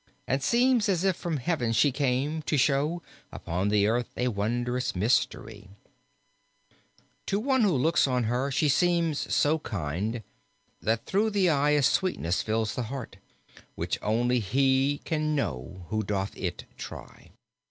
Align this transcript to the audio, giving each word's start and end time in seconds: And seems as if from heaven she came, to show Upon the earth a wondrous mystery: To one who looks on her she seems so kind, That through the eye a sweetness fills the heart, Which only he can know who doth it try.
And 0.27 0.41
seems 0.41 0.89
as 0.89 1.03
if 1.03 1.15
from 1.15 1.37
heaven 1.37 1.73
she 1.73 1.91
came, 1.91 2.41
to 2.47 2.57
show 2.57 3.03
Upon 3.31 3.67
the 3.69 3.85
earth 3.85 4.09
a 4.17 4.29
wondrous 4.29 4.95
mystery: 4.95 5.69
To 7.27 7.39
one 7.39 7.61
who 7.61 7.73
looks 7.75 8.07
on 8.07 8.23
her 8.23 8.49
she 8.49 8.67
seems 8.67 9.31
so 9.31 9.59
kind, 9.59 10.23
That 10.81 11.05
through 11.05 11.29
the 11.29 11.51
eye 11.51 11.77
a 11.77 11.83
sweetness 11.83 12.41
fills 12.41 12.73
the 12.73 12.83
heart, 12.89 13.17
Which 13.75 13.99
only 14.01 14.39
he 14.39 15.01
can 15.05 15.35
know 15.35 15.85
who 15.89 16.01
doth 16.01 16.35
it 16.35 16.65
try. 16.79 17.29